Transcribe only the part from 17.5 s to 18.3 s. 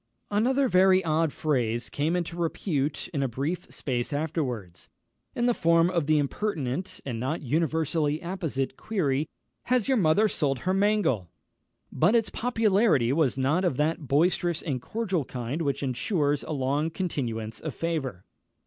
of favour.